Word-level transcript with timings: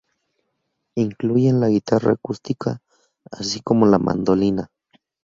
Incluyen 0.95 1.59
la 1.59 1.67
guitarra 1.67 2.13
acústica 2.13 2.79
así 3.29 3.61
como 3.61 3.85
la 3.85 3.99
mandolina. 3.99 4.69